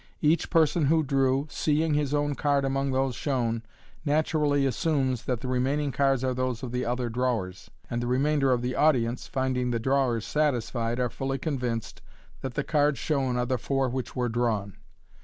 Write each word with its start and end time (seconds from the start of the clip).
Each 0.23 0.49
person 0.49 0.85
who 0.85 1.03
drew, 1.03 1.45
seeing 1.51 1.93
his 1.93 2.11
own 2.11 2.33
card 2.33 2.65
among 2.65 2.89
those 2.91 3.13
shown, 3.13 3.61
naturally 4.03 4.65
assumes 4.65 5.25
that 5.25 5.41
the 5.41 5.47
remaining 5.47 5.91
cards 5.91 6.23
are 6.23 6.33
those 6.33 6.63
of 6.63 6.71
the 6.71 6.83
other 6.83 7.07
drawers 7.07 7.65
j 7.65 7.71
and 7.91 8.01
the 8.01 8.07
remainder 8.07 8.51
of 8.51 8.63
the 8.63 8.75
audience, 8.75 9.27
finding 9.27 9.69
the 9.69 9.77
drawers 9.79 10.25
satisfied, 10.25 10.99
are 10.99 11.11
fully 11.11 11.37
convinced 11.37 12.01
that 12.41 12.55
the 12.55 12.63
cards 12.63 12.97
shown 12.97 13.37
are 13.37 13.45
the 13.45 13.59
four 13.59 13.89
which 13.89 14.15
were 14.15 14.27
drawn. 14.27 14.73